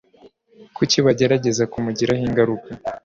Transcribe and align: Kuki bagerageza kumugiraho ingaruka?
Kuki 0.75 0.97
bagerageza 1.05 1.63
kumugiraho 1.71 2.21
ingaruka? 2.27 2.69